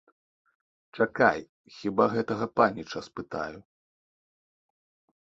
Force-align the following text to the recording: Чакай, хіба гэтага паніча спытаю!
Чакай, 0.99 1.39
хіба 1.77 2.03
гэтага 2.15 2.45
паніча 2.63 2.99
спытаю! 3.11 3.57